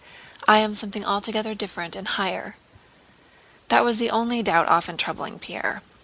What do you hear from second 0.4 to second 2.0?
I am something altogether different